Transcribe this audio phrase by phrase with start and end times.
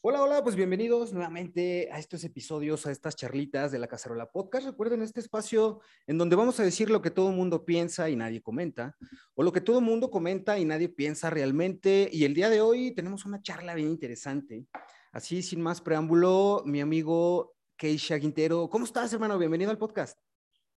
[0.00, 4.66] Hola, hola, pues bienvenidos nuevamente a estos episodios, a estas charlitas de la Cacerola Podcast.
[4.66, 8.14] Recuerden este espacio en donde vamos a decir lo que todo el mundo piensa y
[8.14, 8.96] nadie comenta,
[9.34, 12.08] o lo que todo el mundo comenta y nadie piensa realmente.
[12.12, 14.66] Y el día de hoy tenemos una charla bien interesante.
[15.10, 19.36] Así, sin más preámbulo, mi amigo Keisha Quintero, ¿cómo estás, hermano?
[19.36, 20.16] Bienvenido al podcast.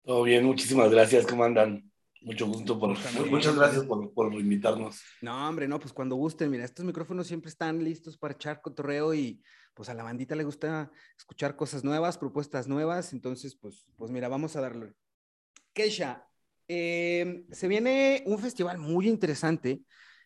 [0.01, 1.91] Todo bien, muchísimas gracias, ¿cómo andan?
[2.21, 2.89] Mucho gusto por,
[3.31, 5.01] muchas gracias por, por, invitarnos.
[5.21, 9.13] No, hombre, no, pues cuando gusten, mira, estos micrófonos siempre están listos para echar cotorreo
[9.13, 9.41] y
[9.73, 14.27] pues a la bandita le gusta escuchar cosas nuevas, propuestas nuevas, entonces pues, pues mira,
[14.27, 14.93] vamos a darle.
[15.73, 16.27] Keisha,
[16.67, 19.81] eh, se viene un festival muy interesante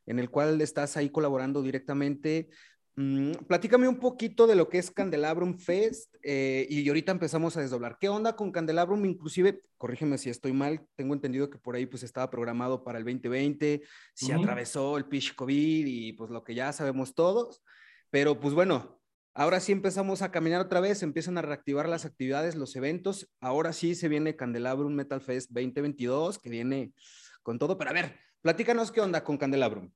[0.06, 2.50] en el cual estás ahí colaborando directamente.
[2.96, 7.62] Mm, platícame un poquito de lo que es Candelabrum Fest eh, y ahorita empezamos a
[7.62, 7.98] desdoblar.
[8.00, 9.04] ¿Qué onda con Candelabrum?
[9.06, 13.04] Inclusive, corrígeme si estoy mal, tengo entendido que por ahí pues estaba programado para el
[13.06, 13.82] 2020,
[14.14, 17.64] se atravesó el pitch COVID y pues lo que ya sabemos todos,
[18.12, 19.02] pero pues bueno,
[19.34, 23.74] ahora sí empezamos a caminar otra vez, empiezan a reactivar las actividades, los eventos, ahora
[23.74, 26.94] sí se viene Candelabrum Metal Fest 2022, que viene
[27.42, 29.92] con todo, pero a ver, platícanos qué onda con Candelabrum.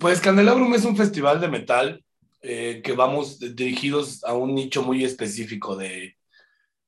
[0.00, 2.04] Pues Candelabrum es un festival de metal
[2.46, 6.14] eh, que vamos dirigidos a un nicho muy específico de,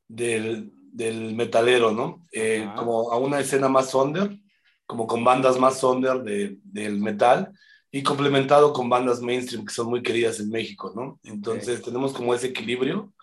[0.07, 2.27] del, del metalero, ¿no?
[2.31, 4.37] Eh, como a una escena más under,
[4.85, 7.53] como con bandas más under de, del metal
[7.91, 11.19] y complementado con bandas mainstream que son muy queridas en México, ¿no?
[11.25, 13.15] Entonces tenemos como ese equilibrio.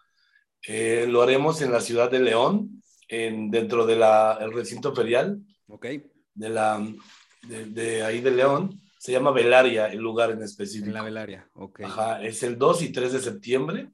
[0.67, 4.01] Eh, lo haremos en la ciudad de León, en, dentro del
[4.39, 6.03] el recinto ferial okay.
[6.33, 6.83] de, la,
[7.43, 8.82] de, de ahí de León.
[9.03, 10.87] Se llama Velaria, el lugar en específico.
[10.87, 11.81] En la Velaria, ok.
[11.81, 13.91] Ajá, es el 2 y 3 de septiembre.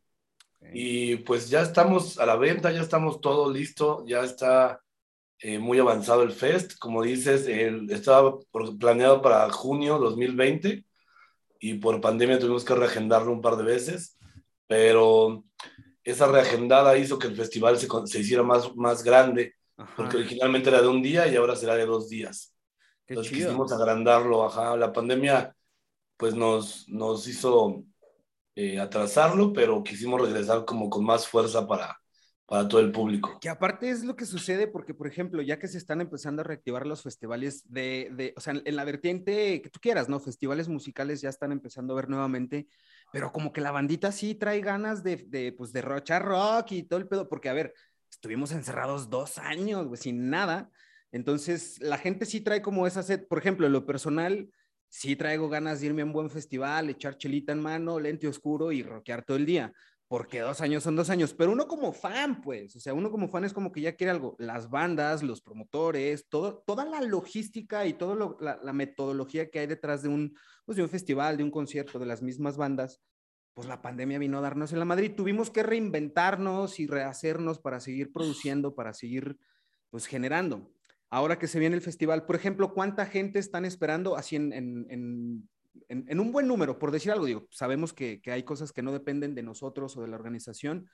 [0.72, 4.84] Y pues ya estamos a la venta, ya estamos todo listo, ya está
[5.40, 6.78] eh, muy avanzado el fest.
[6.78, 8.38] Como dices, el, estaba
[8.80, 10.86] planeado para junio 2020
[11.60, 14.16] y por pandemia tuvimos que reagendarlo un par de veces,
[14.68, 15.44] pero
[16.04, 19.56] esa reagendada hizo que el festival se, se hiciera más, más grande,
[19.96, 22.54] porque originalmente era de un día y ahora será de dos días.
[23.10, 24.78] Entonces quisimos agrandarlo, ajá.
[24.78, 25.56] La pandemia
[26.18, 27.84] pues nos, nos hizo
[28.56, 31.98] eh, atrasarlo, pero quisimos regresar como con más fuerza para,
[32.46, 33.38] para todo el público.
[33.40, 36.46] Que aparte es lo que sucede porque, por ejemplo, ya que se están empezando a
[36.46, 40.20] reactivar los festivales de, de, o sea, en la vertiente que tú quieras, ¿no?
[40.20, 42.68] Festivales musicales ya están empezando a ver nuevamente,
[43.14, 46.84] pero como que la bandita sí trae ganas de, de pues, de rochar rock y
[46.84, 47.74] todo el pedo, porque, a ver,
[48.12, 50.70] estuvimos encerrados dos años, güey, sin nada,
[51.12, 54.52] entonces, la gente sí trae como esa sed, por ejemplo, en lo personal,
[54.90, 58.72] sí traigo ganas de irme a un buen festival, echar chelita en mano, lente oscuro
[58.72, 59.74] y rockear todo el día,
[60.08, 63.28] porque dos años son dos años, pero uno como fan, pues, o sea, uno como
[63.28, 67.86] fan es como que ya quiere algo, las bandas, los promotores, todo, toda la logística
[67.88, 71.52] y toda la, metodología que hay detrás de un, pues, de un festival, de un
[71.52, 73.02] concierto, de las mismas bandas,
[73.56, 77.80] pues la pandemia vino a darnos en la Madrid, tuvimos que reinventarnos y rehacernos para
[77.80, 79.38] seguir produciendo, para seguir,
[79.90, 80.72] pues, generando
[81.10, 85.50] ahora que se viene el festival, por ejemplo, ¿cuánta gente están esperando así en,
[85.90, 87.26] un buen número, por decir algo?
[87.26, 90.90] Digo, sabemos que, hay cosas que no dependen de nosotros o de la organización,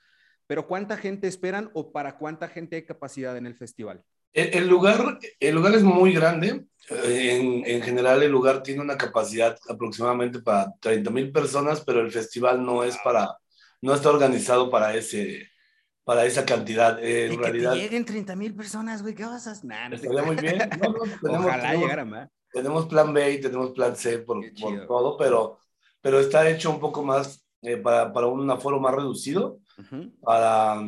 [0.47, 4.03] pero ¿cuánta gente esperan o para cuánta gente hay capacidad en el festival?
[4.31, 6.65] El, lugar, el lugar es muy grande.
[6.89, 12.11] En, en, general, el lugar tiene una capacidad aproximadamente para 30 mil personas, pero el
[12.11, 13.37] festival no es para,
[13.81, 15.47] no está organizado para ese,
[16.05, 17.03] para esa cantidad.
[17.03, 17.73] Eh, en realidad.
[17.73, 19.69] Que lleguen 30 mil personas, güey, ¿qué vas a hacer?
[19.91, 20.59] estaría muy bien.
[20.69, 22.29] tenemos, Ojalá llegaran más.
[22.53, 25.59] Tenemos plan B y tenemos plan C por, por todo, pero,
[25.99, 29.59] pero está hecho un poco más eh, para, para, un aforo más reducido,
[30.21, 30.81] para,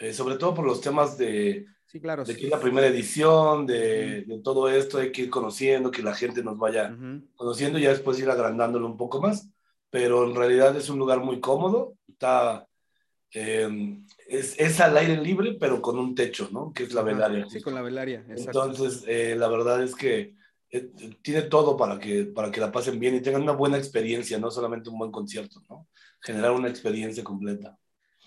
[0.00, 3.64] eh, sobre todo por los temas de, sí, claro, de que es la primera edición,
[3.64, 6.94] de, de, todo esto, hay que ir conociendo, que la gente nos vaya
[7.34, 9.48] conociendo y ya después ir agrandándolo un poco más.
[9.88, 12.65] Pero en realidad es un lugar muy cómodo, está
[13.38, 13.98] eh,
[14.28, 16.72] es, es, al aire libre, pero con un techo, ¿no?
[16.72, 17.46] Que es la velaria.
[17.50, 18.24] Sí, con la velaria.
[18.28, 20.34] Entonces, eh, la verdad es que
[20.70, 24.38] eh, tiene todo para que, para que la pasen bien y tengan una buena experiencia,
[24.38, 25.86] no solamente un buen concierto, ¿no?
[26.22, 27.78] Generar una experiencia completa.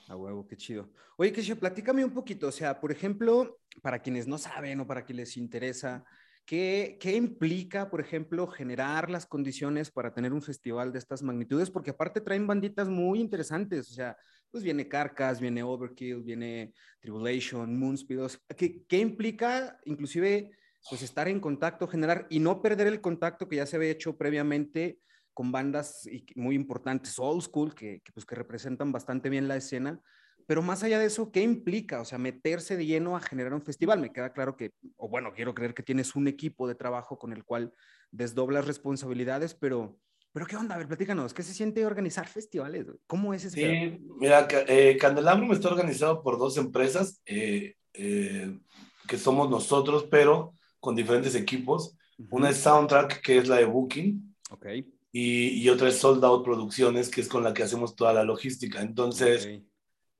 [0.09, 0.91] A huevo, qué chido.
[1.17, 5.05] Oye, que platícame un poquito, o sea, por ejemplo, para quienes no saben o para
[5.05, 6.05] quienes les interesa,
[6.45, 11.69] ¿Qué, ¿Qué, implica, por ejemplo, generar las condiciones para tener un festival de estas magnitudes?
[11.69, 14.17] Porque aparte traen banditas muy interesantes, o sea,
[14.51, 18.19] pues viene Carcass, viene Overkill, viene Tribulation, Moonspeed,
[18.57, 20.51] ¿qué, ¿qué, implica inclusive
[20.89, 24.17] pues estar en contacto, generar y no perder el contacto que ya se había hecho
[24.17, 24.99] previamente
[25.33, 30.01] con bandas muy importantes, old school, que, que, pues, que representan bastante bien la escena,
[30.49, 32.01] pero más allá de eso, ¿qué implica?
[32.01, 33.99] O sea, meterse de lleno a generar un festival.
[33.99, 37.33] Me queda claro que, o bueno, quiero creer que tienes un equipo de trabajo con
[37.33, 37.71] el cual
[38.09, 39.99] desdoblas responsabilidades, pero
[40.39, 40.75] Pero ¿qué onda?
[40.75, 42.85] A ver, platícanos, ¿qué se siente organizar festivales?
[43.07, 43.57] ¿Cómo es ese?
[43.57, 48.57] Sí, mira, eh, Candelabrum está organizado por dos empresas eh, eh,
[49.05, 51.97] que somos nosotros, pero con diferentes equipos.
[52.29, 54.33] Una es Soundtrack, que es la de Booking.
[54.51, 54.67] Ok.
[55.11, 58.23] Y, y, otra es Sold Out Producciones, que es con la que hacemos toda la
[58.23, 58.81] logística.
[58.81, 59.45] Entonces,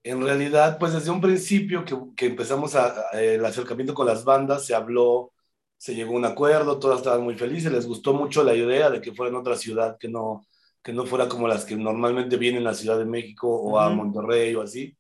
[0.04, 4.66] en realidad, pues desde un principio que, que empezamos a, el acercamiento con las bandas,
[4.66, 5.32] se habló,
[5.80, 9.00] se llegó a un acuerdo, todas estaban muy felices, les gustó mucho la idea de
[9.02, 10.46] que fuera en otra ciudad, que no,
[10.84, 14.54] que no fuera como las que normalmente vienen a Ciudad de México o a Monterrey
[14.56, 14.98] o así.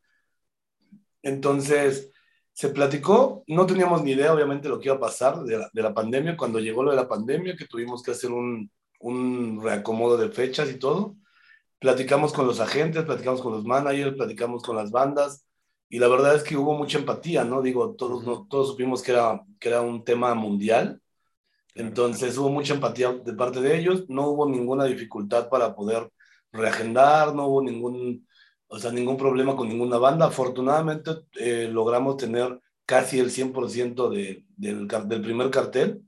[1.21, 2.11] Entonces,
[2.53, 5.81] se platicó, no teníamos ni idea obviamente lo que iba a pasar de la, de
[5.81, 8.71] la pandemia, cuando llegó lo de la pandemia, que tuvimos que hacer un,
[9.01, 11.15] un reacomodo de fechas y todo
[11.79, 15.45] platicamos con los agentes, platicamos con los managers, platicamos con las bandas
[15.89, 17.61] y la verdad es que hubo mucha empatía, ¿no?
[17.63, 21.01] Digo, todos, no, todos supimos que era, que era un tema mundial,
[21.73, 26.11] entonces hubo mucha empatía de parte de ellos, no hubo ninguna dificultad para poder
[26.51, 28.27] reagendar, no hubo ningún,
[28.67, 30.27] o sea, ningún problema con ninguna banda.
[30.27, 36.03] Afortunadamente eh, logramos tener casi el 100% de, del, del primer cartel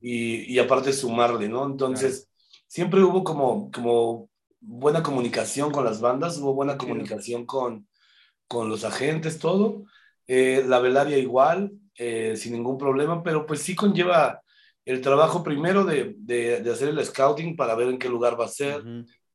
[0.00, 1.64] y, y, aparte sumarle, ¿no?
[1.64, 2.28] Entonces,
[2.66, 4.28] siempre hubo como, como
[4.60, 7.86] buena comunicación con las bandas, hubo buena comunicación con,
[8.50, 9.84] con los agentes, todo.
[10.26, 14.42] Eh, la velaria igual, eh, sin ningún problema, pero pues sí conlleva
[14.84, 18.48] el trabajo primero de, de, hacer el scouting para ver en qué lugar va a
[18.48, 18.82] ser,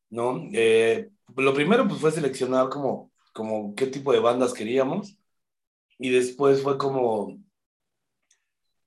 [0.09, 0.49] ¿no?
[0.51, 5.17] Eh, lo primero pues fue seleccionar como, como qué tipo de bandas queríamos
[5.97, 7.37] y después fue como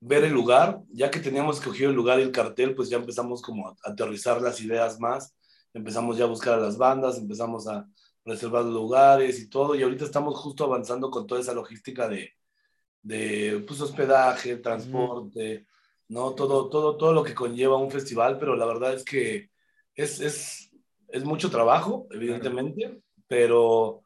[0.01, 3.41] ver el lugar, ya que teníamos escogido el lugar y el cartel, pues ya empezamos
[3.41, 5.35] como a aterrizar las ideas más
[5.75, 7.87] empezamos ya a buscar a las bandas, empezamos a
[8.29, 12.35] reservar lugares y todo, y ahorita estamos justo avanzando con toda esa logística de,
[13.03, 15.67] de pues, hospedaje, transporte,
[16.09, 16.35] ¿no?
[16.35, 19.51] Todo, todo, todo lo que conlleva un festival, pero la verdad es que
[19.95, 20.71] es, es,
[21.09, 24.03] es mucho trabajo, evidentemente, pero,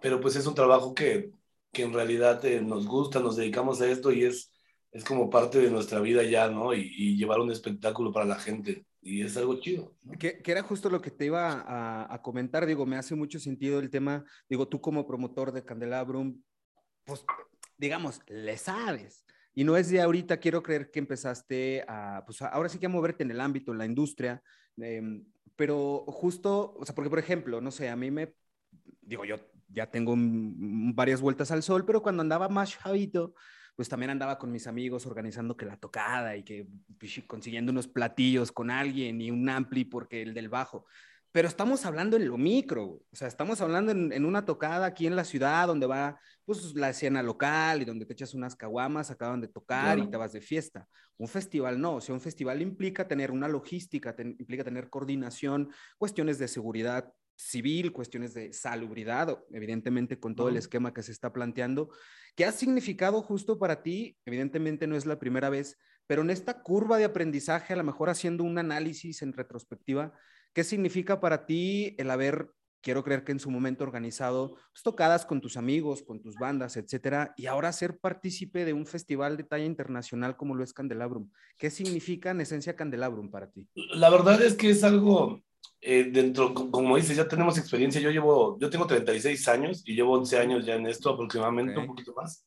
[0.00, 1.30] pero pues es un trabajo que,
[1.72, 4.52] que en realidad eh, nos gusta, nos dedicamos a esto y es,
[4.92, 6.74] es como parte de nuestra vida ya, ¿no?
[6.74, 9.96] Y, y llevar un espectáculo para la gente y es algo chido.
[10.18, 11.64] Que, era justo lo que te iba
[12.12, 16.42] a, comentar, digo, me hace mucho sentido el tema, digo, tú como promotor de Candelabrum,
[17.04, 17.24] pues,
[17.78, 19.24] digamos, le sabes.
[19.54, 22.90] Y no es de ahorita, quiero creer que empezaste a, pues ahora sí que a
[22.90, 24.42] moverte en el ámbito, en la industria,
[24.76, 28.34] em, pero justo, o sea, porque por ejemplo, no sé, a mí me,
[29.00, 29.36] digo, yo
[29.68, 33.34] ya tengo varias vueltas al sol, pero cuando andaba más chavito,
[33.76, 36.66] pues también andaba con mis amigos organizando que la tocada y que
[36.98, 40.86] pues, consiguiendo unos platillos con alguien y un ampli porque el del bajo.
[41.30, 45.14] Pero estamos hablando en lo micro, o sea, estamos hablando en, una tocada aquí en
[45.14, 49.42] la ciudad donde va pues la escena local y donde te echas unas caguamas, acaban
[49.42, 50.88] de tocar y te vas de fiesta.
[51.18, 56.38] Un festival no, o sea, un festival implica tener una logística, implica tener coordinación, cuestiones
[56.38, 61.90] de seguridad civil, cuestiones de salubridad, evidentemente con todo el esquema que se está planteando.
[62.34, 64.16] ¿Qué ha significado justo para ti?
[64.24, 68.08] Evidentemente no es la primera vez, pero en esta curva de aprendizaje, a lo mejor
[68.08, 70.12] haciendo un análisis en retrospectiva,
[70.52, 72.50] ¿qué significa para ti el haber,
[72.80, 76.76] quiero creer que en su momento organizado pues, tocadas con tus amigos, con tus bandas,
[76.76, 81.30] etcétera, y ahora ser partícipe de un festival de talla internacional como lo es Candelabrum?
[81.58, 83.68] ¿Qué significa en esencia Candelabrum para ti?
[83.74, 85.42] La verdad es que es algo
[85.80, 88.00] eh, dentro, como dices, ya tenemos experiencia.
[88.00, 91.86] Yo llevo, yo tengo 36 años y llevo 11 años ya en esto aproximadamente, un
[91.86, 92.46] poquito más.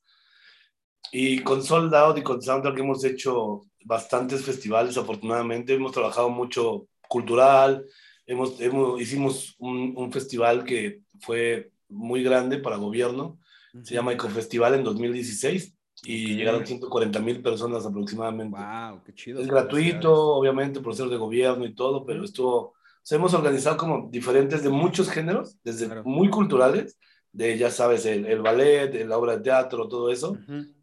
[1.12, 5.74] Y con Sold Out y con Soundtrack hemos hecho bastantes festivales, afortunadamente.
[5.74, 7.86] Hemos trabajado mucho cultural.
[8.26, 13.40] Hemos, hemos hicimos un, un, festival que fue muy grande para gobierno.
[13.84, 18.58] Se llama Ecofestival en 2016 y llegaron 140 mil personas aproximadamente.
[18.58, 19.04] ¡Wow!
[19.04, 19.42] ¡Qué chido!
[19.42, 22.76] Es gratuito, obviamente, por ser de gobierno y todo, pero estuvo
[23.12, 26.98] hemos organizado como diferentes de muchos géneros, desde muy culturales,
[27.32, 30.38] de ya sabes, el, el, ballet, la obra de teatro, todo eso,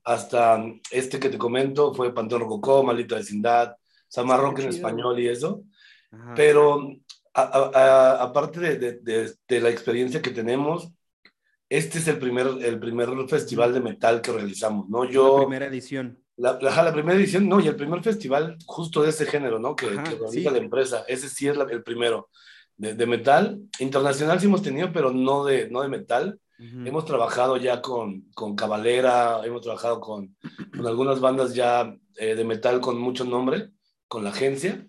[0.05, 3.75] hasta este que te comento, fue Panteón Rococó, Malita Vecindad,
[4.09, 5.65] Samar Rock en español y eso.
[6.35, 6.97] Pero
[7.35, 10.91] aparte de, de, de, la experiencia que tenemos,
[11.69, 15.05] este es el primer, el primer festival de metal que realizamos, ¿no?
[15.05, 16.19] Yo, la primera edición.
[16.37, 19.75] La, la, primera edición, no, y el primer festival justo de ese género, ¿no?
[19.75, 21.05] Que, que organiza la empresa.
[21.09, 22.29] Ese sí es el primero.
[22.77, 23.59] De, de, metal.
[23.79, 26.39] Internacional sí hemos tenido, pero no de, no de metal.
[26.59, 30.37] Hemos trabajado ya con, con Cabalera, hemos trabajado con,
[30.75, 33.71] con algunas bandas ya eh, de metal con mucho nombre,
[34.09, 34.87] con la agencia,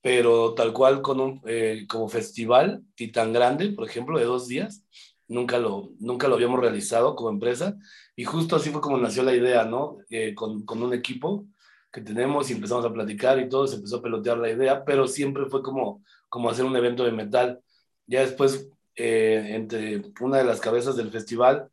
[0.00, 4.48] pero tal cual con un, eh, como festival y tan grande, por ejemplo, de dos
[4.48, 4.82] días,
[5.30, 7.76] nunca lo, nunca lo habíamos realizado como empresa
[8.16, 9.98] y justo así fue como nació la idea, ¿no?
[10.10, 11.46] Eh, con, con, un equipo
[11.92, 15.06] que tenemos y empezamos a platicar y todo, se empezó a pelotear la idea, pero
[15.06, 17.60] siempre fue como, como hacer un evento de metal.
[18.06, 21.70] Ya después, eh, entre una de las cabezas del festival,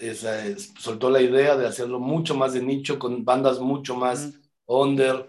[0.00, 0.42] esa,
[0.78, 4.32] soltó la idea de hacerlo mucho más de nicho, con bandas mucho más
[4.64, 5.28] under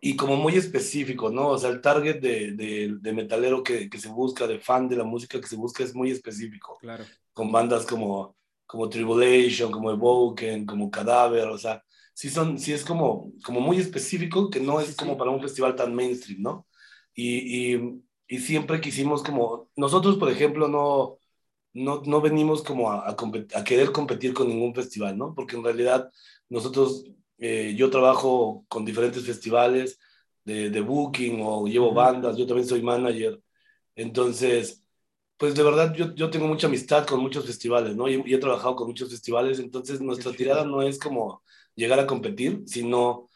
[0.00, 1.48] y como muy específico, ¿no?
[1.48, 2.52] O sea, el target de,
[3.00, 5.94] de, metalero que, que, se busca, de fan de la música que se busca es
[5.94, 6.76] muy específico.
[6.80, 7.04] Claro.
[7.32, 8.36] Con bandas como,
[8.66, 11.82] como Tribulation, como Evoken, como Cadáver, o sea,
[12.14, 15.74] sí, son, sí es como, como muy específico que no es como para un festival
[15.74, 16.66] tan mainstream, ¿no?
[17.14, 21.18] Y, y, y, siempre quisimos como, nosotros, por ejemplo, no,
[21.72, 23.16] no, no venimos como a, a,
[23.54, 25.34] a querer competir con ningún festival, ¿no?
[25.34, 26.10] Porque en realidad
[26.48, 27.04] nosotros
[27.38, 29.98] eh, yo trabajo con diferentes festivales
[30.44, 33.40] de, de, booking o llevo bandas, yo también soy manager.
[33.94, 34.84] Entonces,
[35.38, 38.08] pues de verdad yo, yo tengo mucha amistad con muchos festivales, ¿no?
[38.08, 41.42] Y, he trabajado con muchos festivales, entonces nuestra tirada no es como
[41.74, 43.28] llegar a competir, sino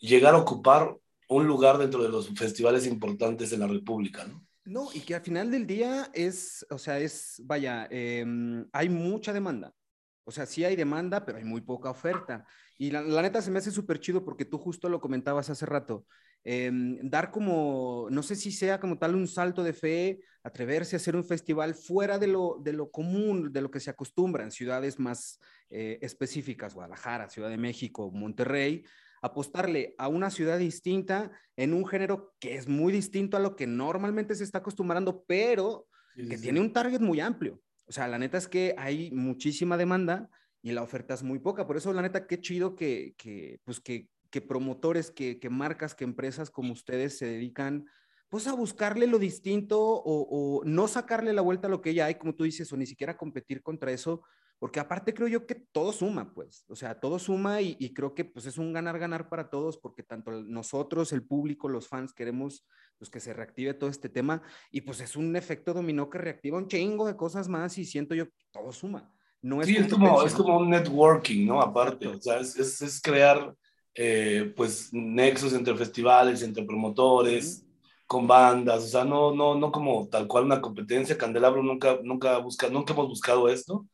[0.00, 0.96] llegar a ocupar
[1.28, 4.44] un lugar dentro de los festivales importantes en la República, ¿no?
[4.64, 8.24] No, y que al final del día es, o sea, es, vaya, eh,
[8.72, 9.74] hay mucha demanda.
[10.24, 12.44] O sea, sí hay demanda, pero hay muy poca oferta.
[12.78, 16.06] Y la, neta se me hace súper chido porque tú justo lo comentabas hace rato.
[16.42, 20.98] Em, dar como, no sé si sea como tal un salto de fe, atreverse a
[20.98, 24.50] hacer un festival fuera de lo, de lo común, de lo que se acostumbra en
[24.50, 28.84] ciudades más eh, específicas, Guadalajara, Ciudad de México, Monterrey,
[29.22, 33.66] apostarle a una ciudad distinta en un género que es muy distinto a lo que
[33.66, 37.60] normalmente se está acostumbrando, pero que tiene un target muy amplio.
[37.90, 40.30] O sea, la neta es que hay muchísima demanda
[40.62, 41.66] y la oferta es muy poca.
[41.66, 45.96] Por eso, la neta, qué chido que, que pues, que, que promotores, que, que, marcas,
[45.96, 47.86] que empresas como ustedes se dedican
[48.28, 52.06] pues a buscarle lo distinto o, o, no sacarle la vuelta a lo que ya
[52.06, 54.22] hay, como tú dices, o ni siquiera competir contra eso,
[54.60, 58.14] porque aparte creo yo que todo suma, pues, o sea, todo suma y, y creo
[58.14, 62.66] que pues es un ganar-ganar para todos, porque tanto nosotros, el público, los fans, queremos
[62.98, 66.58] pues que se reactive todo este tema y pues es un efecto dominó que reactiva
[66.58, 69.10] un chingo de cosas más y siento yo que todo suma.
[69.40, 71.62] No es sí, es como, es como un networking, ¿no?
[71.62, 73.54] Aparte, o sea, es, es, es crear
[73.94, 77.64] eh, pues nexos entre festivales, entre promotores,
[78.06, 81.16] con bandas, o sea, no, no, no como tal cual una competencia.
[81.16, 83.86] Candelabro nunca, nunca, busca, nunca hemos buscado esto.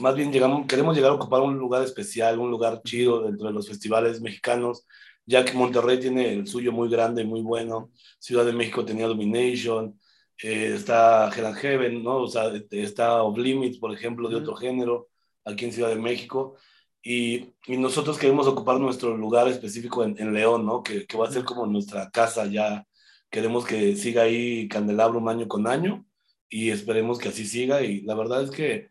[0.00, 3.52] Más bien llegamos, queremos llegar a ocupar un lugar especial, un lugar chido dentro de
[3.52, 4.86] los festivales mexicanos,
[5.26, 7.90] ya que Monterrey tiene el suyo muy grande, muy bueno.
[8.18, 10.00] Ciudad de México tenía Domination,
[10.42, 12.22] eh, está Hell Heaven, ¿no?
[12.22, 15.08] O sea, está Off Limits, por ejemplo, de otro género,
[15.44, 16.56] aquí en Ciudad de México.
[17.02, 20.82] Y, y nosotros queremos ocupar nuestro lugar específico en, en León, ¿no?
[20.82, 22.86] Que, que, va a ser como nuestra casa ya.
[23.30, 26.06] Queremos que siga ahí Candelabro un año con año
[26.48, 27.82] y esperemos que así siga.
[27.82, 28.89] Y la verdad es que,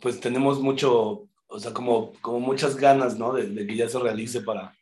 [0.00, 3.32] pues tenemos mucho, o sea, como, como muchas ganas, ¿no?
[3.32, 4.76] De, de que ya se realice para,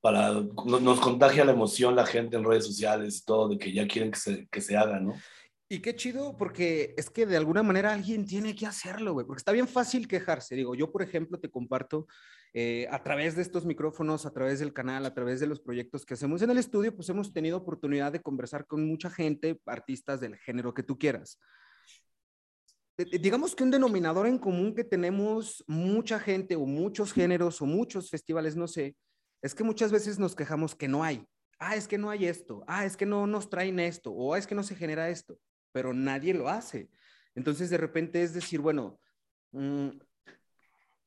[0.00, 3.72] para, nos, nos, contagia la emoción la gente en redes sociales y todo, de que
[3.72, 5.14] ya quieren que se, que se haga, ¿no?
[5.68, 9.40] Y qué chido, porque es que de alguna manera alguien tiene que hacerlo, güey, porque
[9.40, 10.54] está bien fácil quejarse.
[10.54, 12.06] Digo, yo, por ejemplo, te comparto
[12.54, 16.06] eh, a través de estos micrófonos, a través del canal, a través de los proyectos
[16.06, 20.20] que hacemos en el estudio, pues hemos tenido oportunidad de conversar con mucha gente, artistas
[20.20, 21.40] del género que tú quieras.
[22.96, 28.08] Digamos que un denominador en común que tenemos mucha gente o muchos géneros o muchos
[28.08, 28.96] festivales, no sé,
[29.42, 31.26] es que muchas veces nos quejamos que no hay.
[31.58, 32.64] Ah, es que no hay esto.
[32.66, 34.12] Ah, es que no nos traen esto.
[34.12, 35.38] O es que no se genera esto.
[35.72, 36.88] Pero nadie lo hace.
[37.34, 38.98] Entonces, de repente es decir, bueno,
[39.52, 39.90] mmm,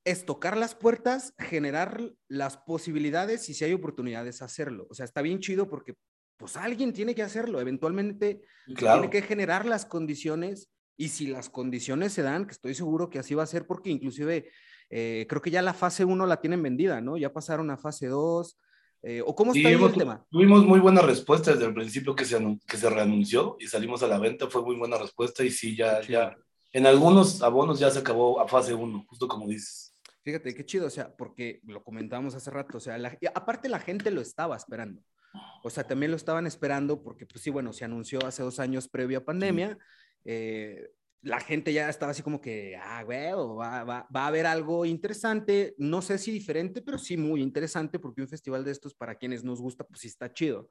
[0.05, 4.87] es tocar las puertas, generar las posibilidades y si hay oportunidades, hacerlo.
[4.89, 5.95] O sea, está bien chido porque
[6.37, 7.59] pues alguien tiene que hacerlo.
[7.59, 8.41] Eventualmente
[8.75, 9.01] claro.
[9.01, 13.19] tiene que generar las condiciones y si las condiciones se dan, que estoy seguro que
[13.19, 14.51] así va a ser porque inclusive
[14.89, 17.15] eh, creo que ya la fase 1 la tienen vendida, ¿no?
[17.15, 18.57] Ya pasaron a fase 2.
[19.03, 20.25] Eh, ¿O cómo está sí, hemos, el tema?
[20.29, 22.37] Tuvimos muy buena respuesta desde el principio que se,
[22.67, 26.03] que se reanunció y salimos a la venta, fue muy buena respuesta y sí, ya,
[26.03, 26.11] sí.
[26.11, 26.35] ya
[26.73, 29.95] en algunos abonos ya se acabó a fase 1, justo como dices.
[30.25, 33.79] Fíjate, qué chido, o sea, porque lo comentamos hace rato, o sea, la, aparte la
[33.79, 35.01] gente lo estaba esperando.
[35.63, 38.89] O sea, también lo estaban esperando porque, pues sí, bueno, se anunció hace dos años
[38.89, 39.77] previo a pandemia.
[39.77, 39.83] Sí.
[40.25, 40.89] Eh,
[41.21, 44.85] la gente ya estaba así como que, ah, güey, va, va, va, a haber algo
[44.85, 49.15] interesante, no sé si diferente, pero sí muy interesante, porque un festival de estos, para
[49.15, 50.69] quienes nos gusta, pues sí está chido.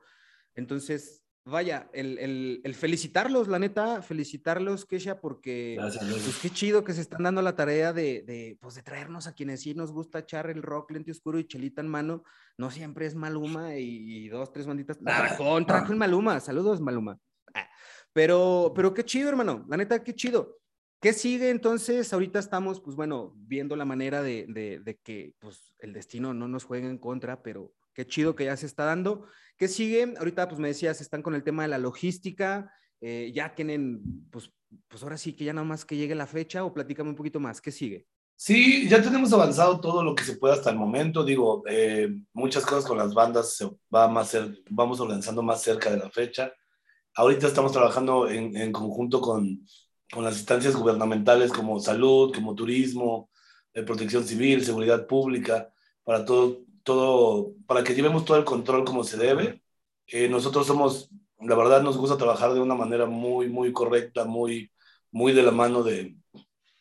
[0.54, 6.82] Entonces, vaya, el, el, el felicitarlos, la neta, felicitarlos, Kesha, porque Gracias, pues qué chido
[6.82, 9.92] que se están dando la tarea de, de, pues, de traernos a quienes sí nos
[9.92, 12.24] gusta echar el rock lente oscuro y chelita en mano.
[12.56, 14.98] No siempre es Maluma y, y dos, tres banditas.
[15.04, 16.40] Trajo, trajo el Maluma.
[16.40, 17.18] Saludos, Maluma.
[18.12, 19.64] Pero, pero qué chido, hermano.
[19.68, 20.58] La neta, qué chido.
[21.00, 22.12] ¿Qué sigue entonces?
[22.12, 26.64] Ahorita estamos, pues bueno, viendo la manera de, de, que pues, el destino no nos
[26.64, 29.26] juegue en contra, pero qué chido que ya se está dando.
[29.56, 30.14] ¿Qué sigue?
[30.18, 34.50] Ahorita, pues me decías, están con el tema de la logística, eh, ya tienen, pues,
[34.88, 37.38] pues ahora sí que ya nada más que llegue la fecha o platícame un poquito
[37.38, 38.06] más, ¿qué sigue?
[38.34, 41.24] Sí, ya tenemos avanzado todo lo que se puede hasta el momento.
[41.24, 45.90] Digo, eh, muchas cosas con las bandas se va más ser, vamos organizando más cerca
[45.90, 46.52] de la fecha.
[47.18, 49.66] Ahorita estamos trabajando en, conjunto con
[50.12, 53.30] con las instancias gubernamentales como salud, como turismo,
[53.74, 55.72] eh, protección civil, seguridad pública,
[56.04, 59.62] para todo, todo, para que llevemos todo el control como se debe.
[60.06, 61.10] Eh, nosotros somos,
[61.40, 64.70] la verdad, nos gusta trabajar de una manera muy, muy correcta, muy,
[65.10, 66.16] muy de la mano de,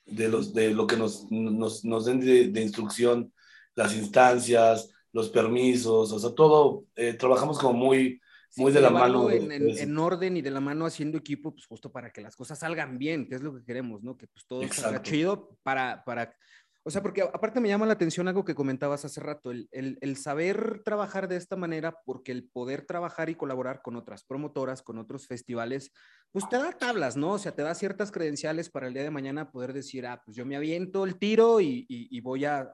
[0.06, 3.34] de, los, de lo que nos, nos, nos den de, instrucción
[3.76, 8.22] las instancias, los permisos, o sea, todo, eh, trabajamos como muy,
[8.58, 9.30] muy de la mano.
[9.30, 12.98] En, orden y de la mano haciendo equipo, pues justo para que las cosas salgan
[12.98, 14.18] bien, que es lo que queremos, ¿no?
[14.18, 16.36] Que pues todo salga chido para, para,
[16.84, 19.98] o sea, porque aparte me llama la atención algo que comentabas hace rato, el, el,
[20.00, 24.82] el, saber trabajar de esta manera, porque el poder trabajar y colaborar con otras promotoras,
[24.82, 25.92] con otros festivales,
[26.32, 27.32] pues te da tablas, ¿no?
[27.32, 30.38] O sea, te da ciertas credenciales para el día de mañana poder decir, ah, pues
[30.38, 32.74] yo me aviento el tiro y, y, y voy a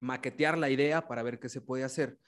[0.00, 2.18] maquetear la idea para ver qué se puede hacer.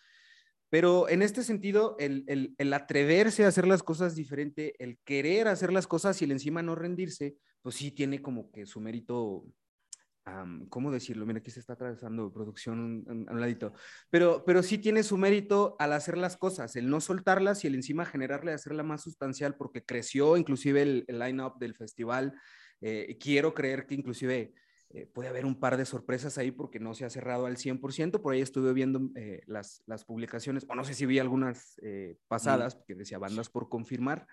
[0.68, 2.24] Pero en este sentido, el,
[2.58, 6.62] el, atreverse a hacer las cosas diferente, el querer hacer las cosas y el encima
[6.62, 9.44] no rendirse, pues sí tiene como que su mérito,
[10.68, 11.24] ¿cómo decirlo?
[11.24, 13.74] Mira, aquí se está atravesando producción a un, ladito,
[14.10, 17.76] pero, pero sí tiene su mérito al hacer las cosas, el no soltarlas y el
[17.76, 22.34] encima generarle, hacerla más sustancial, porque creció inclusive el, el line-up del festival.
[22.80, 24.52] Eh, quiero creer que inclusive
[24.90, 28.20] eh, puede haber un par de sorpresas ahí porque no se ha cerrado al 100%.
[28.20, 32.16] Por ahí estuve viendo eh, las, las, publicaciones, o no sé si vi algunas eh,
[32.28, 34.26] pasadas, que decía bandas por confirmar.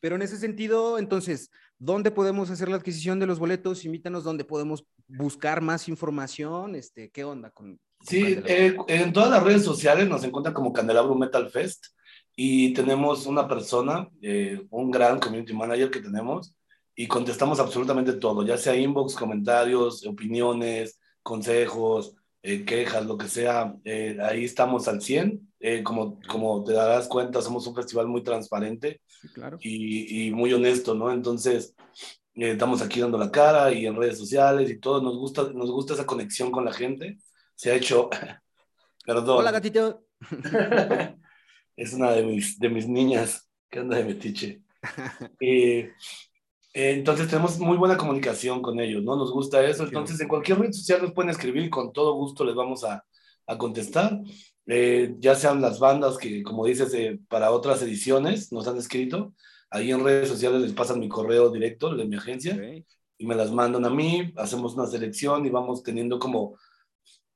[0.00, 3.84] Pero en ese sentido, entonces, ¿dónde podemos hacer la adquisición de los boletos?
[3.84, 6.74] Invítanos dónde podemos buscar más información.
[6.74, 11.50] Este, ¿Qué onda con, Sí, en todas las redes sociales nos encuentran como Candelabro Metal
[11.50, 11.88] Fest
[12.34, 14.08] y tenemos una persona,
[14.70, 16.54] un gran community manager que tenemos,
[16.94, 23.74] y contestamos absolutamente todo, ya sea inbox, comentarios, opiniones, consejos, eh, quejas, lo que sea.
[23.84, 25.48] Eh, ahí estamos al 100.
[25.62, 29.02] Eh, como, como te darás cuenta, somos un festival muy transparente
[29.34, 29.58] claro.
[29.60, 31.12] y, y, muy honesto, ¿no?
[31.12, 31.74] Entonces,
[32.34, 35.02] estamos aquí dando la cara y en redes sociales y todo.
[35.02, 37.18] Nos gusta, nos gusta esa conexión con la gente.
[37.54, 38.08] Se ha hecho...
[39.04, 39.38] Perdón.
[39.38, 40.04] Hola, gatito.
[41.76, 44.62] es una de mis, de mis niñas que anda de metiche.
[45.40, 45.92] Eh,
[46.72, 49.16] entonces tenemos muy buena comunicación con ellos, ¿no?
[49.16, 49.84] Nos gusta eso.
[49.84, 53.04] Entonces en cualquier red social nos pueden escribir y con todo gusto les vamos a,
[53.46, 54.20] a contestar.
[54.66, 59.34] Eh, ya sean las bandas que, como dices, eh, para otras ediciones nos han escrito.
[59.68, 62.56] Ahí en redes sociales les pasan mi correo directo, de mi agencia,
[63.18, 64.32] y me las mandan a mí.
[64.36, 66.56] Hacemos una selección y vamos teniendo como,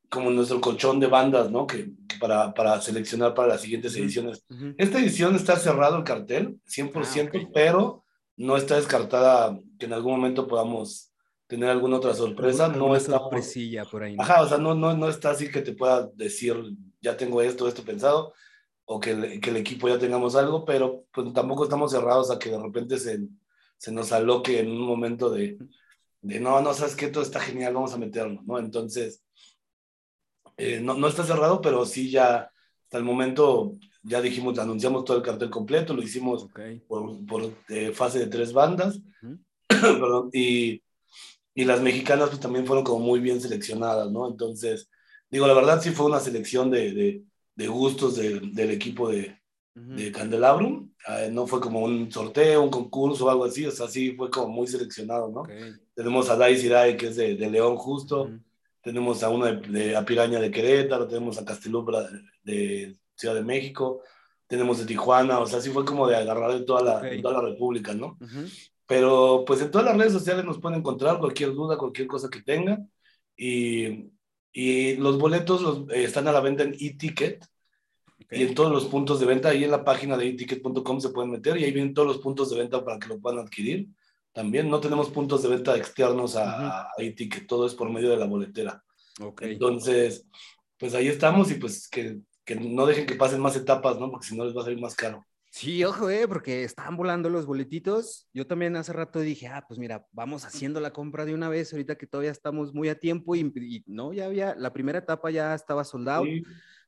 [0.08, 1.66] como nuestro colchón de bandas, ¿no?
[1.66, 4.44] Que, para, para, seleccionar para las siguientes ediciones.
[4.78, 8.03] Esta edición está cerrado el cartel, 100%, ah, pero
[8.36, 11.12] no está descartada que en algún momento podamos
[11.46, 12.68] tener alguna otra sorpresa.
[12.68, 14.16] no está sorpresilla por ahí.
[14.18, 16.56] Ajá, o sea, no, no, no está así que te pueda decir,
[17.00, 18.32] ya tengo esto, esto pensado,
[18.86, 22.50] o que, que el equipo ya tengamos algo, pero pues tampoco estamos cerrados a que
[22.50, 23.20] de repente se,
[23.76, 25.58] se nos aloque en un momento de,
[26.22, 28.58] de, no, no, sabes que todo está genial, vamos a meterlo, ¿no?
[28.58, 29.22] Entonces,
[30.56, 32.50] eh, no, no está cerrado, pero sí ya
[32.84, 36.46] hasta el momento ya dijimos, anunciamos todo el cartel completo, lo hicimos
[36.86, 39.00] por, por eh, fase de tres bandas,
[40.32, 40.82] y,
[41.54, 44.28] y, las mexicanas pues también fueron como muy bien seleccionadas, ¿no?
[44.28, 44.90] Entonces,
[45.30, 47.22] digo, la verdad sí fue una selección de, de,
[47.56, 49.38] de gustos del equipo de,
[49.74, 53.88] de Candelabrum, ah, no fue como un sorteo, un concurso o algo así, o sea,
[53.88, 55.42] sí fue como muy seleccionado, ¿no?
[55.94, 58.30] Tenemos a Dai Sirai, que es de, León justo,
[58.84, 62.06] tenemos a uno de, Apiraña de Querétaro, tenemos a Castelubra
[62.42, 64.02] de Ciudad de México,
[64.46, 67.48] tenemos de Tijuana, o sea, sí fue como de agarrar de toda la, toda la
[67.48, 68.18] República, ¿no?
[68.86, 72.42] Pero pues en todas las redes sociales nos pueden encontrar cualquier duda, cualquier cosa que
[72.42, 72.90] tengan.
[73.34, 74.10] Y,
[74.52, 77.44] y los boletos los, eh, están a la venta en e-ticket
[78.30, 79.48] y en todos los puntos de venta.
[79.48, 82.50] Ahí en la página de eticket.com se pueden meter y ahí vienen todos los puntos
[82.50, 83.88] de venta para que lo puedan adquirir.
[84.34, 88.26] También no tenemos puntos de venta externos a, e-ticket, todo es por medio de la
[88.26, 88.84] boletera.
[89.40, 90.26] Entonces,
[90.76, 94.10] pues ahí estamos y pues que que no dejen que pasen más etapas, ¿no?
[94.10, 95.24] Porque si no les va a salir más caro.
[95.50, 98.28] Sí, ojo, eh, porque estaban volando los boletitos.
[98.34, 101.72] Yo también hace rato dije, ah, pues mira, vamos haciendo la compra de una vez,
[101.72, 105.54] ahorita que todavía estamos muy a tiempo y, no, ya había, la primera etapa ya
[105.54, 106.24] estaba soldado,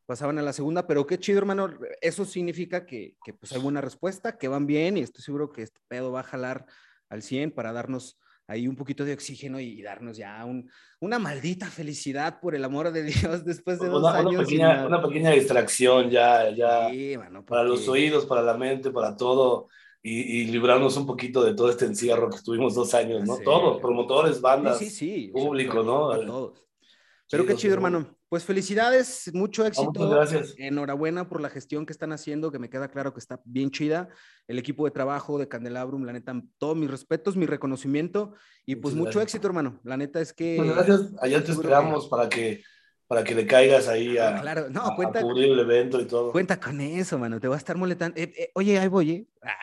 [0.05, 1.79] pasaban a la segunda, pero qué chido, hermano.
[2.01, 5.63] Eso significa que, que pues hay buena respuesta, que van bien y estoy seguro que
[5.63, 6.67] este pedo va a jalar
[7.09, 11.67] al 100 para darnos ahí un poquito de oxígeno y, darnos ya un, una maldita
[11.67, 14.33] felicidad por el amor de Dios después de dos años.
[14.33, 16.89] Una pequeña, una pequeña, distracción ya, ya
[17.47, 19.69] para los oídos, para la mente, para todo.
[20.03, 23.39] Y, librarnos un poquito de todo este encierro que estuvimos dos años, ¿no?
[23.39, 24.79] Todos, promotores, bandas,
[25.33, 26.11] público, ¿no?
[26.25, 26.66] todos.
[27.31, 28.17] Pero qué chido, hermano.
[28.29, 29.93] Pues felicidades, mucho éxito.
[29.93, 30.55] muchas gracias.
[30.59, 34.09] Enhorabuena por la gestión que están haciendo, que me queda claro que está bien chida.
[34.49, 38.35] El equipo de trabajo de Candelabrum, la neta, todos mis respetos, mi reconocimiento
[38.65, 39.81] y pues mucho éxito, hermano.
[39.85, 40.57] La neta es que.
[40.59, 41.15] Muchas gracias.
[41.21, 42.63] Allá te esperamos para que
[43.07, 44.69] para que le caigas ahí a, claro.
[44.69, 46.33] no, cuenta, cubrir el evento y todo.
[46.33, 48.19] Cuenta con eso, mano, te va a estar molestando.
[48.21, 49.27] Eh, eh, oye, ahí voy, ¿eh?
[49.43, 49.55] Ah,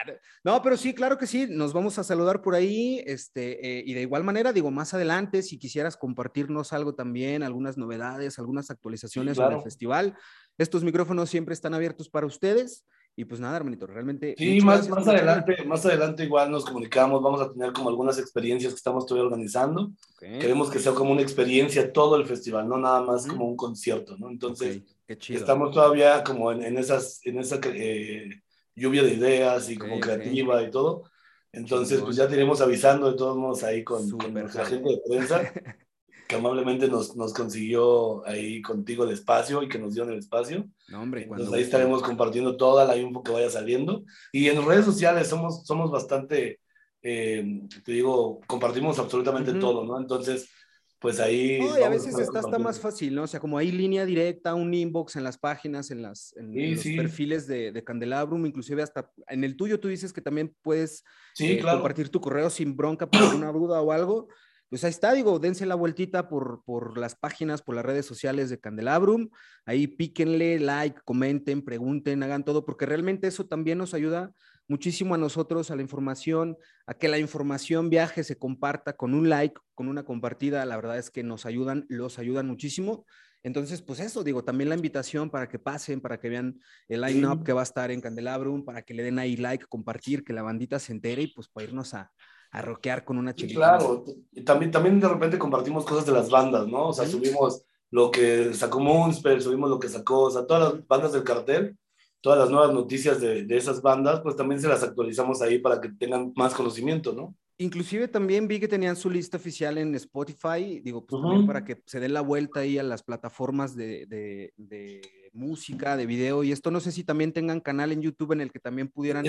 [0.45, 4.01] no, pero sí, claro que sí, nos vamos a saludar por ahí, este, y de
[4.01, 9.57] igual manera, digo, más adelante, si quisieras compartirnos algo también, algunas novedades, algunas actualizaciones sobre
[9.57, 10.15] el festival,
[10.57, 12.85] estos micrófonos siempre están abiertos para ustedes.
[13.15, 14.33] Y pues nada, hermanito, realmente.
[14.37, 18.73] Sí, más, más adelante, más adelante igual nos comunicamos, vamos a tener como algunas experiencias
[18.73, 19.91] que estamos todavía organizando.
[20.19, 24.17] Queremos que sea como una experiencia todo el festival, no nada más como un concierto,
[24.17, 24.29] ¿no?
[24.29, 28.29] Entonces, estamos todavía como en, en esas, en esa eh,
[28.75, 31.03] lluvia de ideas y como creativa y todo.
[31.51, 35.53] Entonces, pues ya tenemos avisando de todos modos ahí con, con nuestra gente de prensa.
[36.33, 40.67] que amablemente nos, nos consiguió ahí contigo el espacio y que nos dio el espacio.
[40.87, 44.03] No, hombre, Entonces ahí estaremos compartiendo toda la info que vaya saliendo.
[44.31, 46.59] Y en redes sociales somos, somos bastante,
[47.03, 49.99] eh, te digo, compartimos absolutamente todo, ¿no?
[49.99, 50.49] Entonces,
[50.97, 51.59] pues ahí...
[51.59, 53.23] No, y a veces está más fácil, ¿no?
[53.23, 56.83] O sea, como hay línea directa, un inbox en las páginas, en, las, en, los
[56.83, 61.03] perfiles de, de, Candelabrum, inclusive hasta en el tuyo tú dices que también puedes
[61.37, 64.29] eh, compartir tu correo sin bronca por alguna duda o algo
[64.73, 68.49] pues ahí está, digo, dense la vueltita por, por las páginas, por las redes sociales
[68.49, 69.29] de Candelabrum,
[69.67, 74.33] ahí píquenle, like, comenten, pregunten, hagan todo, porque realmente eso también nos ayuda
[74.67, 76.57] muchísimo a nosotros, a la información,
[76.87, 80.97] a que la información viaje, se comparta con un like, con una compartida, la verdad
[80.97, 83.05] es que nos ayudan, los ayudan muchísimo.
[83.43, 87.43] Entonces, pues eso, digo, también la invitación para que pasen, para que vean el line-up
[87.43, 90.41] que va a estar en Candelabrum, para que le den ahí like, compartir, que la
[90.41, 92.11] bandita se entere y pues para irnos a,
[92.53, 93.59] a rockear con una chiquita.
[93.59, 96.89] claro, y también, también de repente compartimos cosas de las bandas, ¿no?
[96.89, 100.87] O sea, subimos lo que sacó Moonspell, subimos lo que sacó, o sea, todas las
[100.87, 101.75] bandas del cartel,
[102.21, 105.81] todas las nuevas noticias de, de esas bandas, pues también se las actualizamos ahí para
[105.81, 107.35] que tengan más conocimiento, ¿no?
[107.57, 111.81] Inclusive también vi que tenían su lista oficial en Spotify, digo, pues también para que
[111.87, 115.01] se den la vuelta ahí a las plataformas de, de, de
[115.33, 116.71] música, de video y esto.
[116.71, 119.25] No sé si también tengan canal en YouTube en el que también pudieran.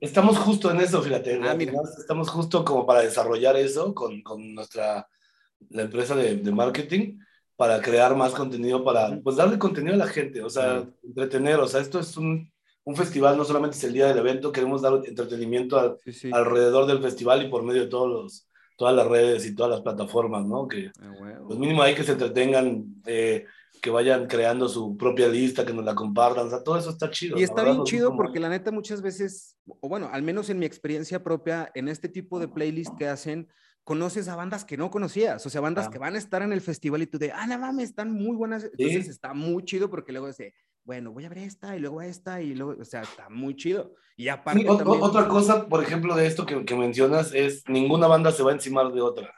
[0.00, 1.40] estamos justo en eso, fíjate.
[1.42, 1.56] Ah,
[1.98, 5.08] estamos justo como para desarrollar eso con, con nuestra
[5.70, 7.18] la empresa de, de, marketing
[7.56, 11.58] para crear más contenido, para pues darle contenido a la gente, o sea, entretener.
[11.60, 12.52] O sea, esto es un,
[12.84, 15.98] un, festival, no solamente es el día del evento, queremos dar entretenimiento
[16.32, 19.80] alrededor del festival y por medio de todos los, todas las redes y todas las
[19.80, 20.66] plataformas, ¿no?
[20.66, 22.84] Que ah, pues mínimo hay que se entretengan.
[23.06, 23.46] Eh,
[23.84, 27.10] que vayan creando su propia lista, que nos la compartan, o sea, todo eso está
[27.10, 27.38] chido.
[27.38, 30.64] Y está bien chido porque la neta muchas veces, o bueno, al menos en mi
[30.64, 33.46] experiencia propia, en este tipo de playlist que hacen,
[33.82, 36.62] conoces a bandas que no conocías, o sea, bandas que van a estar en el
[36.62, 40.12] festival y tú de, ah, no mames, están muy buenas, entonces está muy chido porque
[40.12, 43.28] luego dice, bueno, voy a ver esta y luego esta y luego, o sea, está
[43.28, 43.92] muy chido.
[44.16, 45.02] Y aparte también...
[45.02, 48.54] Otra cosa, por ejemplo, de esto que, que, mencionas es, ninguna banda se va a
[48.54, 49.34] encimar de otra.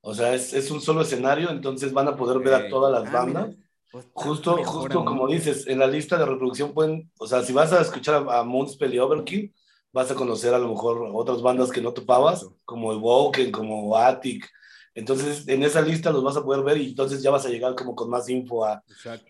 [0.00, 3.12] O sea, es, es un solo escenario, entonces van a poder ver a todas las
[3.14, 3.56] ah, bandas.
[3.90, 7.72] Pues, justo, justo como dices, en la lista de reproducción pueden, o sea, si vas
[7.72, 9.52] a escuchar a, Moonspell y Overkill,
[9.92, 14.48] vas a conocer a lo mejor otras bandas que no topabas, como Evoken, como Attic.
[14.94, 17.74] Entonces, en esa lista los vas a poder ver y entonces ya vas a llegar
[17.74, 18.82] como con más info a,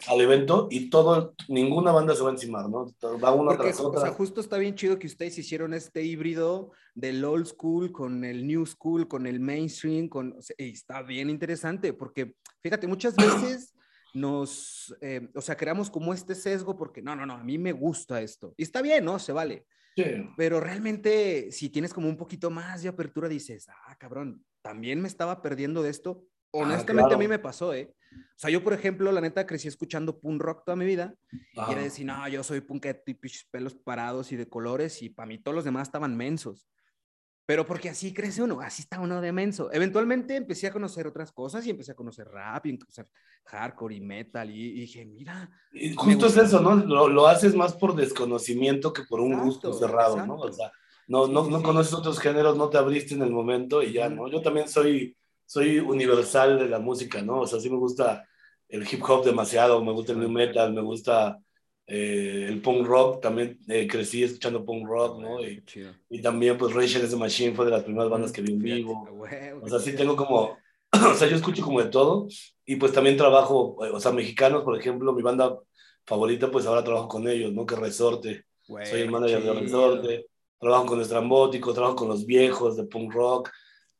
[0.08, 2.92] al evento y todo, ninguna banda se va a encimar, ¿no?
[3.22, 4.00] Va una tras otra.
[4.00, 8.24] O sea, justo está bien chido que ustedes hicieron este híbrido del old school con
[8.24, 13.74] el new school, con el mainstream, con, está bien interesante porque, fíjate, muchas veces
[14.14, 17.72] nos, eh, o sea, creamos como este sesgo porque no, no, no, a mí me
[17.72, 18.54] gusta esto.
[18.56, 19.18] Y está bien, ¿no?
[19.18, 19.66] Se vale.
[19.96, 20.04] Sí.
[20.36, 25.08] Pero realmente, si tienes como un poquito más de apertura, dices, ah, cabrón, también me
[25.08, 26.24] estaba perdiendo de esto.
[26.52, 27.94] Ah, Honestamente, a mí me pasó, ¿eh?
[28.12, 31.14] O sea, yo, por ejemplo, la neta, crecí escuchando punk rock toda mi vida.
[31.52, 33.18] Y quiere decir, no, yo soy punketto y
[33.50, 35.02] pelos parados y de colores.
[35.02, 36.66] Y para mí todos los demás estaban mensos.
[37.50, 39.72] Pero porque así crece uno, así está uno de menso.
[39.72, 43.10] Eventualmente empecé a conocer otras cosas y empecé a conocer rap y conocer
[43.46, 45.50] hardcore y metal y, dije, mira.
[45.72, 46.76] Y justo es eso, ¿no?
[46.76, 50.36] Lo, lo, haces más por desconocimiento que por un gusto cerrado, ¿no?
[50.36, 50.70] O sea,
[51.08, 54.28] no, no, no conoces otros géneros, no te abriste en el momento y ya, ¿no?
[54.28, 57.40] Yo también soy, soy universal de la música, ¿no?
[57.40, 58.28] O sea, sí me gusta
[58.68, 61.36] el hip hop demasiado, me gusta el new metal, me gusta
[61.92, 65.40] eh, el punk rock, también eh, crecí escuchando punk rock, ¿no?
[65.40, 65.60] Y,
[66.08, 68.60] y, también, pues, Rage Against the Machine fue de las primeras bandas que vi en
[68.60, 69.08] vivo.
[69.60, 70.56] o sea, sí tengo como,
[70.92, 72.28] o sea, yo escucho como de todo,
[72.64, 75.58] y pues también trabajo, o sea, mexicanos, por ejemplo, mi banda
[76.06, 77.66] favorita, pues ahora trabajo con ellos, ¿no?
[77.66, 78.44] Que Resorte.
[78.62, 80.26] Soy el manager de Resorte.
[80.60, 83.50] Trabajo con Estrambótico, trabajo con los viejos de punk rock,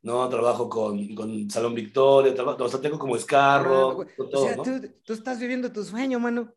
[0.03, 0.29] ¿no?
[0.29, 4.63] Trabajo con, con Salón Victoria, trabajo, o sea, tengo como escarro, todo, o sea, ¿no?
[4.63, 4.71] tú,
[5.03, 6.55] tú, estás viviendo tu sueño, mano.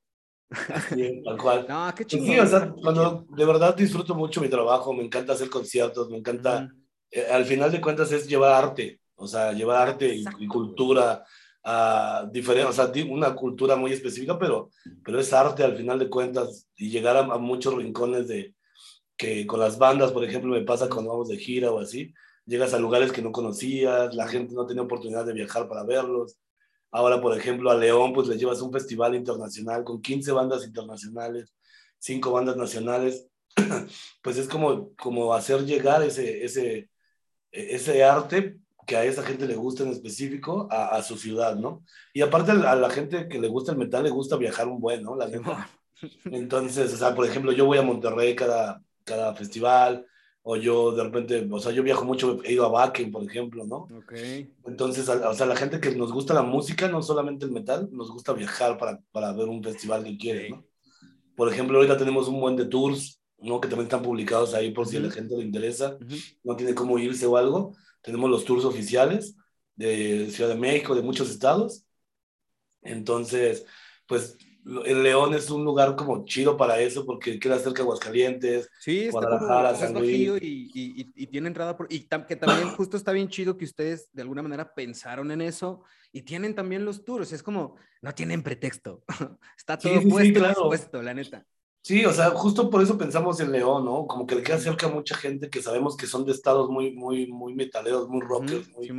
[0.90, 1.66] Sí, tal cual.
[1.68, 2.28] No, qué pues chingón.
[2.28, 6.18] sí, o sea, cuando de verdad disfruto mucho mi trabajo, me encanta hacer conciertos, me
[6.18, 6.70] encanta,
[7.12, 11.24] eh, al final de cuentas es llevar arte, o sea, llevar arte y, y, cultura
[11.64, 14.70] a diferente, o sea, una cultura muy específica, pero,
[15.04, 18.54] pero es arte al final de cuentas y llegar a, a muchos rincones de
[19.18, 22.14] que con las bandas, por ejemplo, me pasa cuando vamos de gira o así,
[22.46, 26.38] llegas a lugares que no conocías, la gente no tenía oportunidad de viajar para verlos,
[26.94, 31.52] Ahora, por ejemplo, a León, pues le llevas un festival internacional con 15 bandas internacionales,
[31.98, 33.28] 5 bandas nacionales.
[34.22, 36.90] Pues es como, como hacer llegar ese, ese,
[37.52, 41.84] ese arte que a esa gente le gusta en específico a, a su ciudad, ¿no?
[42.14, 45.04] Y aparte a la gente que le gusta el metal le gusta viajar un buen,
[45.04, 45.16] ¿no?
[45.16, 45.28] La
[46.26, 50.06] Entonces, o sea, por ejemplo, yo voy a Monterrey cada, cada festival,
[50.46, 53.66] o yo de repente, o sea, yo viajo mucho, he ido a Bakken, por ejemplo,
[53.66, 53.88] ¿no?
[53.98, 54.14] Ok.
[54.66, 58.12] Entonces, o sea, la gente que nos gusta la música, no solamente el metal, nos
[58.12, 60.66] gusta viajar para, para ver un festival que quiere, ¿no?
[61.36, 63.62] Por ejemplo, ahorita tenemos un buen de tours, ¿no?
[63.62, 65.98] Que también están publicados ahí por si a la gente le interesa,
[66.44, 67.76] no tiene cómo irse o algo.
[68.02, 69.38] Tenemos los tours oficiales
[69.76, 71.86] de Ciudad de México, de muchos estados.
[72.82, 73.66] Entonces,
[74.08, 74.38] pues
[74.86, 79.06] el León es un lugar como chido para eso porque queda cerca de Aguascalientes, sí,
[79.06, 80.42] está Guadalajara, San Luis.
[80.42, 81.88] Y, y, y, tiene entrada por...
[81.92, 85.84] Y que también justo está bien chido que ustedes de alguna manera pensaron en eso
[86.12, 87.34] y tienen también los tours.
[87.34, 89.04] Es como, no tienen pretexto.
[89.58, 90.68] está todo sí, puesto, sí, claro.
[90.68, 91.46] puesto, la neta.
[91.82, 94.08] Sí, o sea, justo por eso pensamos en León, ¿no?
[94.08, 96.92] Como que le queda cerca a mucha gente que sabemos que son de estados muy,
[96.92, 98.90] muy, muy metaleros, muy rockers, muy,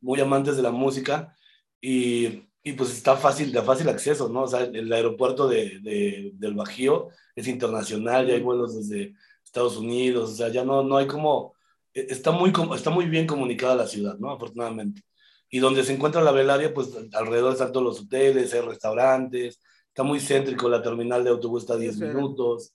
[0.00, 1.36] muy amantes de la música.
[1.80, 4.42] Y y pues está fácil, de fácil acceso, ¿no?
[4.42, 9.76] O sea, el aeropuerto de, de, del Bajío es internacional, ya hay vuelos desde Estados
[9.76, 11.54] Unidos, o sea, ya no, no hay como,
[11.92, 14.30] e, está muy, está muy bien comunicada la ciudad, ¿no?
[14.30, 15.02] Afortunadamente.
[15.50, 20.04] Y donde se encuentra la velaria, pues alrededor están todos los hoteles, hay restaurantes, está
[20.04, 22.74] muy céntrico, la terminal de autobús está a 10 minutos.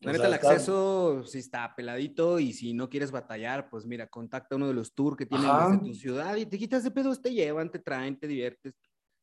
[0.00, 4.54] La neta, el acceso sí está peladito y si no quieres batallar, pues mira, contacta
[4.54, 7.20] a uno de los tours que tienen desde tu ciudad y te quitas de pedos,
[7.20, 8.74] te llevan, te traen, te diviertes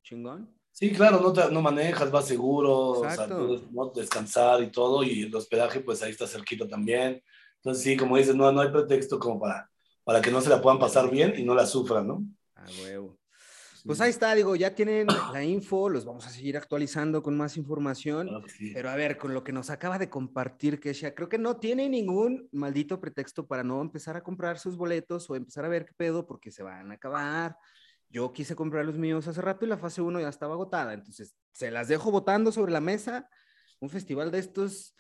[0.03, 0.49] chingón.
[0.71, 3.91] Sí, claro, no, te, no manejas, vas seguro, o sea, puedes, ¿no?
[3.95, 7.23] descansar y todo, y el hospedaje, pues ahí está cerquito también.
[7.57, 9.69] Entonces, sí, como dices, no, no hay pretexto como para,
[10.03, 12.25] para que no se la puedan pasar bien y no la sufran, ¿no?
[12.55, 13.17] Ah, huevo.
[13.85, 17.57] Pues ahí está, digo, ya tienen la info, los vamos a seguir actualizando con más
[17.57, 18.71] información, sí.
[18.73, 21.89] pero a ver, con lo que nos acaba de compartir Kesha, creo que no tiene
[21.89, 25.93] ningún maldito pretexto para no empezar a comprar sus boletos o empezar a ver qué
[25.97, 27.57] pedo porque se van a acabar
[28.13, 31.35] yo quise comprar los míos hace rato y la fase 1 ya estaba agotada, entonces
[31.51, 33.27] se las dejo votando sobre la mesa.
[33.79, 34.95] Un festival de estos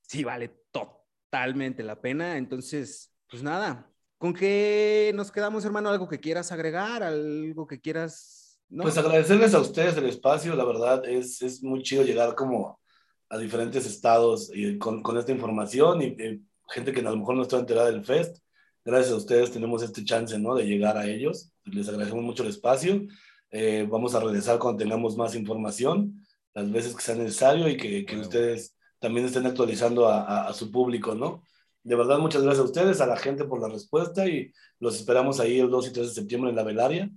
[0.00, 5.90] sí vale totalmente la pena, entonces, pues nada, ¿con qué nos quedamos, hermano?
[5.90, 7.02] ¿Algo que quieras agregar?
[7.02, 8.60] ¿Algo que quieras...?
[8.68, 8.84] ¿No?
[8.84, 12.80] Pues agradecerles a ustedes el espacio, la verdad es, es muy chido llegar como
[13.28, 17.36] a diferentes estados y con, con esta información y, y gente que a lo mejor
[17.36, 18.38] no está enterada del fest
[18.84, 20.54] gracias a ustedes tenemos este chance, ¿no?
[20.54, 21.50] De llegar a ellos.
[21.64, 23.06] Les agradecemos mucho el espacio.
[23.50, 26.24] Eh, vamos a regresar cuando tengamos más información,
[26.54, 28.28] las veces que sea necesario y que, que bueno.
[28.28, 31.42] ustedes también estén actualizando a, a, a, su público, ¿no?
[31.82, 35.40] De verdad, muchas gracias a ustedes, a la gente por la respuesta y los esperamos
[35.40, 37.10] ahí el 2 y 3 de septiembre en la velaria.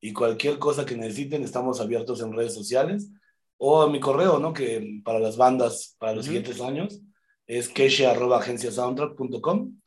[0.00, 3.10] Y cualquier cosa que necesiten, estamos abiertos en redes sociales
[3.58, 4.52] o a mi correo, ¿no?
[4.52, 6.32] Que para las bandas para los uh -huh.
[6.32, 7.00] siguientes años
[7.46, 9.81] es keshe.agenciasoundtrack.com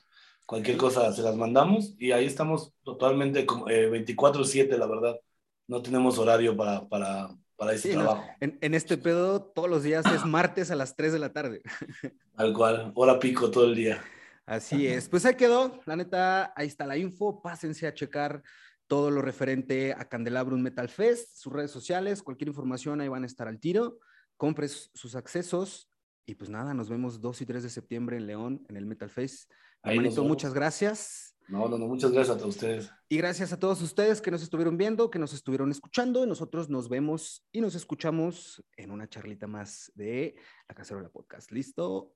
[0.45, 5.19] Cualquier cosa se las mandamos y ahí estamos totalmente eh, 24/7, la verdad.
[5.67, 8.21] No tenemos horario para, para, para ese sí, trabajo.
[8.21, 8.36] No.
[8.39, 11.62] En, en, este pedo todos los días es martes a las 3 de la tarde.
[12.36, 14.03] Tal cual, hora pico todo el día.
[14.45, 15.10] Así es.
[15.10, 15.79] Pues ahí quedó.
[15.86, 17.41] La neta, ahí está la info.
[17.41, 18.43] Pásense a checar
[18.88, 23.27] todo lo referente a Candelabrum Metal Fest, sus redes sociales, cualquier información ahí van a
[23.27, 23.97] estar al tiro.
[24.38, 25.89] Compres sus accesos
[26.25, 29.10] y pues nada, nos vemos 2 y 3 de septiembre en León, en el Metal
[29.10, 29.51] Fest.
[29.85, 31.35] Hermanito, muchas gracias.
[31.47, 32.91] No, no, no, muchas gracias a ustedes.
[33.07, 36.23] Y gracias a todos ustedes que nos estuvieron viendo, que nos estuvieron escuchando.
[36.23, 40.35] Y nosotros nos vemos y nos escuchamos en una charlita más de
[40.67, 41.51] La Cacerola Podcast.
[41.51, 42.13] ¿Listo?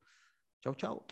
[0.62, 1.06] Chao, chao.